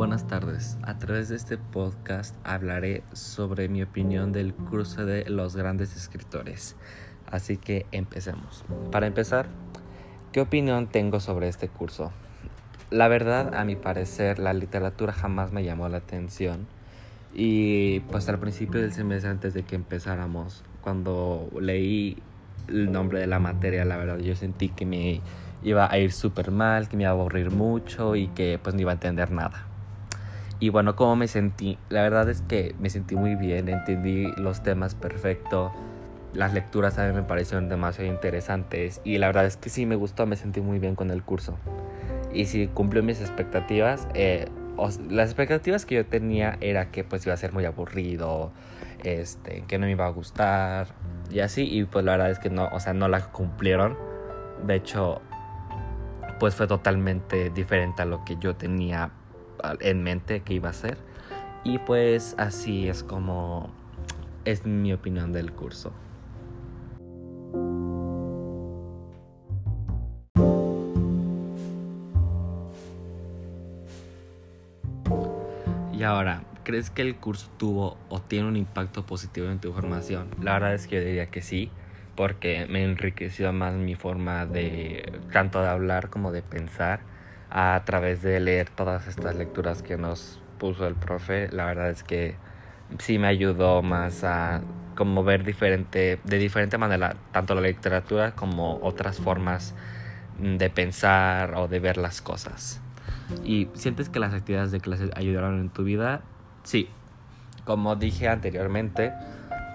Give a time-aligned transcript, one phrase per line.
[0.00, 0.78] Buenas tardes.
[0.80, 6.74] A través de este podcast hablaré sobre mi opinión del curso de los grandes escritores.
[7.30, 8.64] Así que empecemos.
[8.90, 9.48] Para empezar,
[10.32, 12.12] ¿qué opinión tengo sobre este curso?
[12.88, 16.66] La verdad, a mi parecer, la literatura jamás me llamó la atención.
[17.34, 22.16] Y pues al principio del semestre, antes de que empezáramos, cuando leí
[22.68, 25.20] el nombre de la materia, la verdad, yo sentí que me
[25.62, 28.80] iba a ir súper mal, que me iba a aburrir mucho y que pues no
[28.80, 29.66] iba a entender nada.
[30.60, 31.78] Y bueno, ¿cómo me sentí?
[31.88, 35.72] La verdad es que me sentí muy bien, entendí los temas perfecto,
[36.34, 39.96] las lecturas a mí me parecieron demasiado interesantes y la verdad es que sí me
[39.96, 41.56] gustó, me sentí muy bien con el curso.
[42.34, 44.48] Y si cumplió mis expectativas, eh,
[45.08, 48.52] las expectativas que yo tenía era que pues iba a ser muy aburrido,
[49.02, 50.88] este, que no me iba a gustar
[51.30, 53.96] y así y pues la verdad es que no, o sea, no la cumplieron.
[54.66, 55.22] De hecho,
[56.38, 59.10] pues fue totalmente diferente a lo que yo tenía
[59.80, 60.96] en mente que iba a ser.
[61.64, 63.70] Y pues así es como
[64.44, 65.92] es mi opinión del curso.
[75.92, 80.28] Y ahora, ¿crees que el curso tuvo o tiene un impacto positivo en tu formación?
[80.40, 81.70] La verdad es que yo diría que sí
[82.16, 87.00] porque me enriqueció más mi forma de tanto de hablar como de pensar
[87.50, 91.48] a través de leer todas estas lecturas que nos puso el profe.
[91.50, 92.36] La verdad es que
[92.98, 94.62] sí me ayudó más a
[94.96, 99.74] como ver diferente de diferente manera tanto la literatura como otras formas
[100.38, 102.80] de pensar o de ver las cosas.
[103.44, 106.22] ¿Y sientes que las actividades de clase ayudaron en tu vida?
[106.62, 106.88] Sí.
[107.64, 109.12] Como dije anteriormente,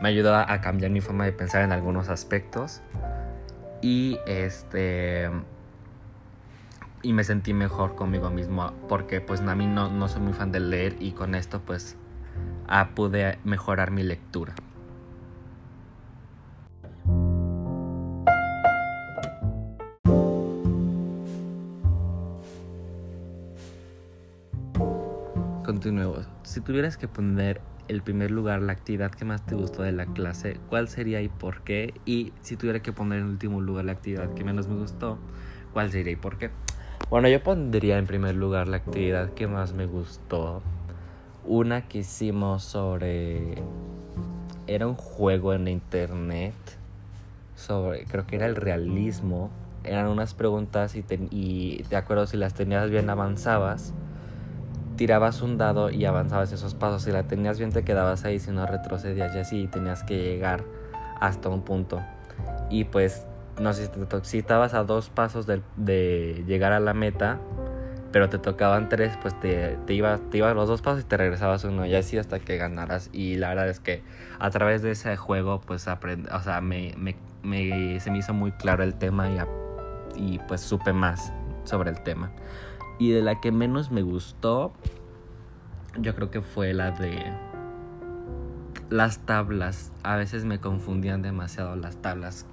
[0.01, 2.81] me ayudó a cambiar mi forma de pensar en algunos aspectos
[3.81, 5.29] y este
[7.05, 10.51] y me sentí mejor conmigo mismo porque pues a mí no, no soy muy fan
[10.51, 11.95] de leer y con esto pues
[12.67, 14.55] ah, pude mejorar mi lectura.
[25.63, 26.27] Continuemos.
[26.41, 30.07] Si tuvieras que poner el primer lugar, la actividad que más te gustó de la
[30.07, 31.93] clase, cuál sería y por qué.
[32.05, 35.19] Y si tuviera que poner en último lugar la actividad que menos me gustó,
[35.73, 36.49] cuál sería y por qué.
[37.15, 40.61] Bueno, yo pondría en primer lugar la actividad que más me gustó.
[41.45, 43.55] Una que hicimos sobre...
[44.67, 46.53] Era un juego en internet.
[47.55, 49.49] Sobre, creo que era el realismo.
[49.85, 53.93] Eran unas preguntas y, y de acuerdo si las tenías bien avanzabas
[54.97, 57.03] tirabas un dado y avanzabas esos pasos.
[57.03, 60.65] Si la tenías bien te quedabas ahí, si no retrocedías y así tenías que llegar
[61.21, 62.01] hasta un punto.
[62.69, 63.25] Y pues,
[63.59, 63.89] no sé
[64.23, 67.39] si te a dos pasos de, llegar a la meta,
[68.11, 71.63] pero te tocaban tres, pues te, ibas te ibas los dos pasos y te regresabas
[71.63, 73.09] uno y así hasta que ganaras.
[73.13, 74.03] Y la verdad es que
[74.39, 76.91] a través de ese juego, pues aprendí, o sea, me,
[77.99, 79.37] se me hizo muy claro el tema y,
[80.15, 81.31] y pues supe más
[81.63, 82.31] sobre el tema.
[82.99, 84.73] Y de la que menos me gustó,
[85.97, 87.23] yo creo que fue la de
[88.89, 89.91] las tablas.
[90.03, 92.45] A veces me confundían demasiado las tablas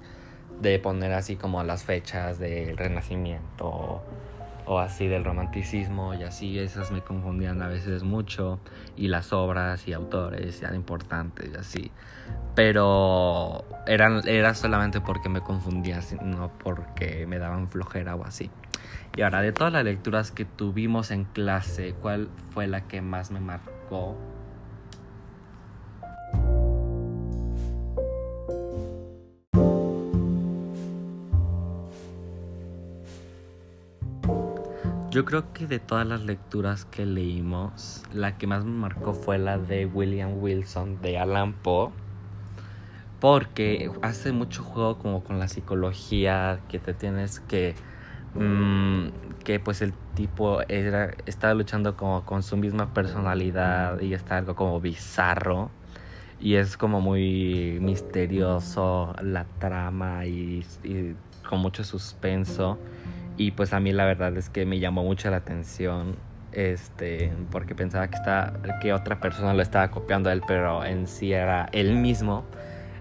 [0.63, 4.01] de poner así como las fechas del renacimiento
[4.65, 8.59] o así del romanticismo y así esas me confundían a veces mucho
[8.95, 11.91] y las obras y autores eran importantes y así
[12.55, 18.49] pero eran era solamente porque me confundían no porque me daban flojera o así
[19.15, 23.29] y ahora, de todas las lecturas que tuvimos en clase, ¿cuál fue la que más
[23.29, 24.17] me marcó?
[35.13, 39.37] Yo creo que de todas las lecturas que leímos, la que más me marcó fue
[39.37, 41.91] la de William Wilson de Alan Poe.
[43.19, 47.75] Porque hace mucho juego como con la psicología, que te tienes que
[48.35, 49.09] Mm,
[49.43, 54.55] que pues el tipo era, estaba luchando como con su misma personalidad y está algo
[54.55, 55.69] como bizarro
[56.39, 60.65] y es como muy misterioso la trama y,
[61.47, 62.79] con mucho suspenso
[63.37, 66.15] y pues a mí la verdad es que me llamó mucho la atención
[66.51, 71.07] este porque pensaba que está que otra persona lo estaba copiando a él pero en
[71.07, 72.43] sí era él mismo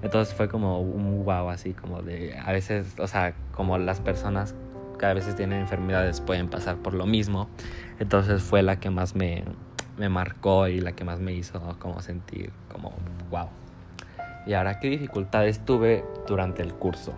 [0.03, 4.55] entonces fue como un wow así como de a veces o sea como las personas
[5.03, 7.49] que a veces tienen enfermedades pueden pasar por lo mismo.
[7.99, 9.43] Entonces fue la que más me,
[9.99, 12.93] me marcó y la que más me hizo como sentir como
[13.29, 13.49] wow.
[14.47, 17.15] Y ahora, ¿qué dificultades tuve durante el curso?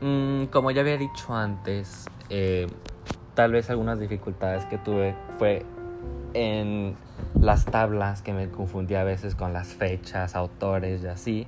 [0.00, 2.66] Mm, como ya había dicho antes, eh,
[3.34, 5.64] tal vez algunas dificultades que tuve fue
[6.32, 6.96] en
[7.38, 11.46] las tablas que me confundía a veces con las fechas, autores y así.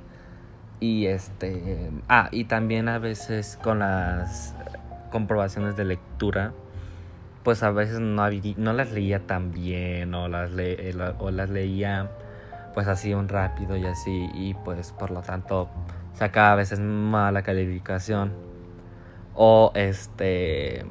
[0.81, 4.55] Y este, ah, y también a veces con las
[5.10, 6.52] comprobaciones de lectura,
[7.44, 12.10] pues a veces no, no las leía tan bien o las, le, o las leía
[12.75, 15.69] pues así un rápido y así y pues por lo tanto
[16.14, 18.32] sacaba a veces mala calificación.
[19.35, 20.85] O este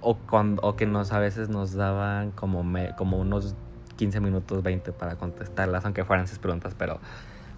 [0.00, 3.54] o, con, o que nos a veces nos daban como me, como unos
[3.96, 7.00] 15 minutos 20 para contestarlas aunque fueran esas preguntas pero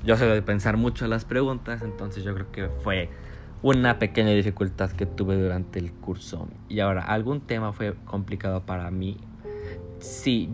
[0.02, 3.10] yo soy pensar mucho las preguntas entonces yo creo que fue
[3.62, 6.48] una pequeña dificultad que tuve durante el curso.
[6.68, 9.18] Y ahora algún tema fue complicado para mí
[9.98, 10.50] sí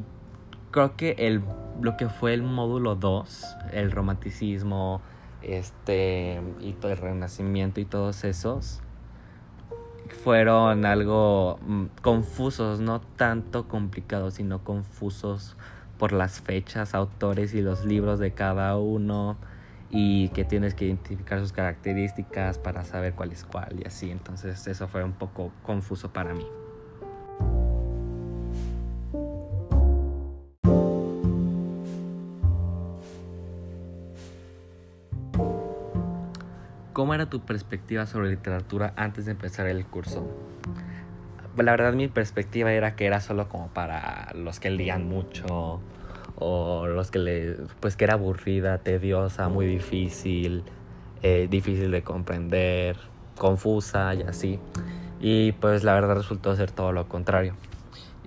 [0.71, 1.43] creo que el
[1.81, 5.01] lo que fue el módulo 2 el romanticismo
[5.43, 8.83] este y todo el renacimiento y todos esos
[10.23, 15.57] fueron algo mm, confusos, no tanto complicados, sino confusos
[15.99, 19.37] por las fechas, autores y los libros de cada uno
[19.91, 24.11] y que tienes que identificar sus características para saber cuál es cuál y así.
[24.11, 26.47] Entonces eso fue un poco confuso para mí.
[37.17, 40.27] Era tu perspectiva sobre literatura antes de empezar el curso?
[41.57, 45.81] La verdad mi perspectiva era que era solo como para los que leían mucho
[46.39, 50.65] o los que le pues que era aburrida, tediosa, muy difícil,
[51.23, 52.99] eh, difícil de comprender,
[53.39, 54.59] confusa y así.
[55.19, 57.55] Y pues la verdad resultó ser todo lo contrario.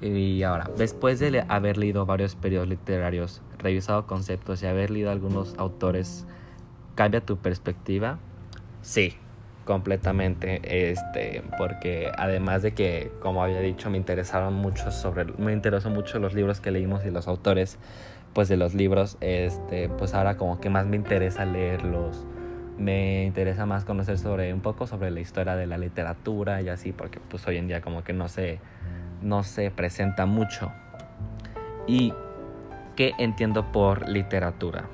[0.02, 5.54] Y ahora, después de haber leído varios periodos literarios, revisado conceptos y haber leído algunos
[5.58, 6.26] autores,
[6.96, 8.18] ¿cambia tu perspectiva?
[8.82, 9.16] Sí,
[9.66, 10.62] completamente.
[10.92, 16.20] Este, porque además de que, como había dicho, me interesaron mucho sobre, me interesó mucho
[16.20, 17.78] los libros que leímos y los autores,
[18.34, 22.26] pues de los libros, este, pues ahora como que más me interesa leerlos.
[22.78, 26.94] Me interesa más conocer sobre un poco sobre la historia de la literatura y así,
[26.94, 28.60] porque pues hoy en día como que no se,
[29.22, 30.72] no se presenta mucho.
[31.86, 32.14] ¿Y
[32.96, 34.86] qué entiendo por literatura?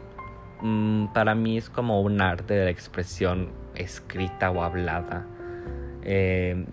[0.62, 5.26] Mm, para mí es como un arte de la expresión escrita o hablada.
[6.08, 6.66] Eh,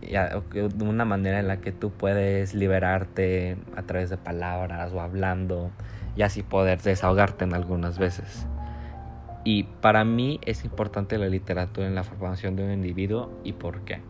[0.53, 5.71] de una manera en la que tú puedes liberarte a través de palabras o hablando
[6.17, 8.47] y así poder desahogarte en algunas veces.
[9.45, 13.81] Y para mí es importante la literatura en la formación de un individuo y por
[13.85, 14.01] qué.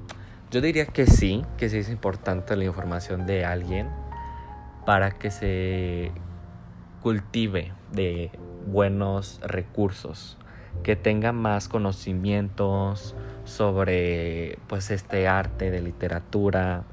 [0.50, 3.88] Yo diría que sí, que sí es importante la información de alguien
[4.85, 6.11] para que se
[7.00, 8.31] cultive de
[8.67, 10.37] buenos recursos
[10.83, 13.15] que tenga más conocimientos
[13.45, 16.85] sobre pues este arte de literatura,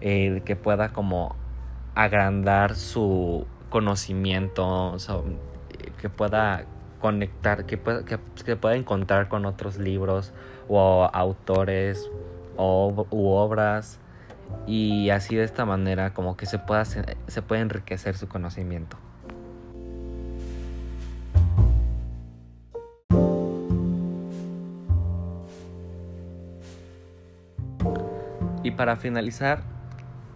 [0.00, 1.36] que pueda como
[1.94, 4.96] agrandar su conocimiento,
[6.00, 6.64] que pueda
[7.00, 10.32] conectar, que pueda, que, pueda encontrar con otros libros
[10.68, 12.08] o autores
[12.56, 13.98] o, u obras
[14.66, 18.96] y así de esta manera como que se pueda, se puede enriquecer su conocimiento.
[28.72, 29.60] Y para finalizar,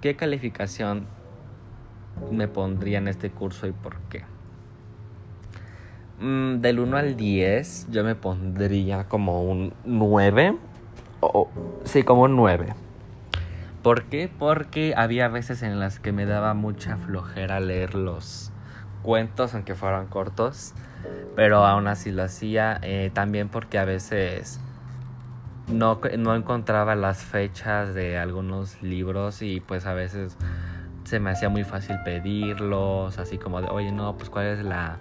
[0.02, 1.06] ¿qué calificación
[2.30, 4.24] me pondría en este curso y por qué?
[6.20, 10.54] Mm, del 1 al 10 yo me pondría como un 9.
[11.20, 11.48] O,
[11.84, 12.74] sí, como un 9.
[13.82, 14.28] ¿Por qué?
[14.38, 18.52] Porque había veces en las que me daba mucha flojera leer los
[19.02, 20.74] cuentos, aunque fueran cortos.
[21.36, 22.80] Pero aún así lo hacía.
[22.82, 24.60] Eh, también porque a veces
[25.68, 30.36] no, no encontraba las fechas de algunos libros y pues a veces
[31.04, 34.98] se me hacía muy fácil pedirlos, así como de, oye, no, pues cuál es la,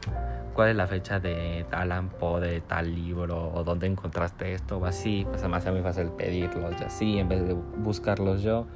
[0.53, 4.85] cuál es la fecha de Alan Poe de tal libro o dónde encontraste esto o
[4.85, 8.67] así, pues se me hacía muy fácil pedirlos y así en vez de buscarlos yo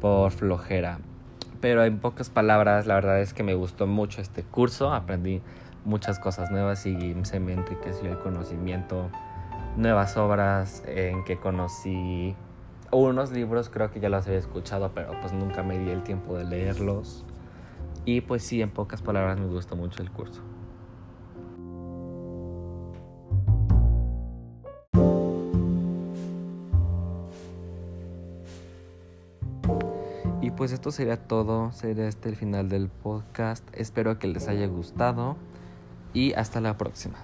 [0.00, 0.98] por flojera.
[1.60, 5.42] Pero en pocas palabras, la verdad es que me gustó mucho este curso, aprendí
[5.84, 9.10] muchas cosas nuevas y se me enriqueció el conocimiento
[9.76, 12.34] nuevas obras en que conocí
[12.90, 16.36] unos libros creo que ya los había escuchado pero pues nunca me di el tiempo
[16.36, 17.24] de leerlos
[18.04, 20.42] y pues sí en pocas palabras me gustó mucho el curso
[30.42, 33.64] Y pues esto sería todo, sería este el final del podcast.
[33.72, 35.36] Espero que les haya gustado
[36.14, 37.18] y hasta la próxima.